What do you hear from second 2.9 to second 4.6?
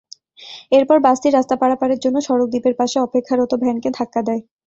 অপেক্ষারত ভ্যানকে ধাক্কা দেয়।